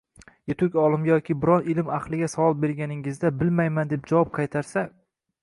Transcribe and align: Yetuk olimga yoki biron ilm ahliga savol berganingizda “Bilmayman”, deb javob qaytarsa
Yetuk 0.51 0.77
olimga 0.83 1.11
yoki 1.11 1.35
biron 1.43 1.67
ilm 1.73 1.91
ahliga 1.97 2.31
savol 2.35 2.57
berganingizda 2.65 3.33
“Bilmayman”, 3.43 3.93
deb 3.95 4.11
javob 4.15 4.35
qaytarsa 4.41 4.87